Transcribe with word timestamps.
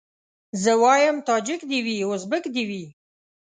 زه 0.63 0.71
وايم 0.83 1.17
تاجک 1.27 1.61
دي 1.69 1.79
وي 1.85 1.97
ازبک 2.13 2.43
دي 2.55 2.63
وي 2.69 2.83